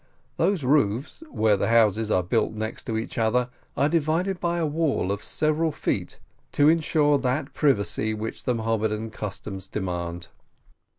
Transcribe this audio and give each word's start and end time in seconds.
Those 0.37 0.63
roofs, 0.63 1.21
where 1.29 1.59
houses 1.59 2.09
are 2.09 2.23
built 2.23 2.53
next 2.53 2.87
to 2.87 2.97
each 2.97 3.19
other, 3.19 3.51
are 3.77 3.87
divided 3.87 4.39
by 4.39 4.57
a 4.57 4.65
wall 4.65 5.11
of 5.11 5.23
several 5.23 5.71
feet, 5.71 6.19
to 6.53 6.67
insure 6.67 7.19
that 7.19 7.53
privacy 7.53 8.15
which 8.15 8.45
the 8.45 8.55
Mahomedan 8.55 9.11
customs 9.11 9.67
demand. 9.67 10.29